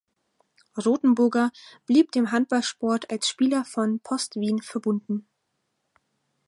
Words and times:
Rothenburger 0.83 1.51
blieb 1.85 2.11
dem 2.11 2.31
Handballsport 2.31 3.11
als 3.11 3.29
Spieler 3.29 3.65
von 3.65 3.99
Post 3.99 4.35
Wien 4.35 4.59
verbunden. 4.59 5.27